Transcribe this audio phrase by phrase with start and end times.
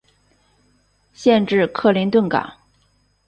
[1.13, 2.53] 县治克林顿港。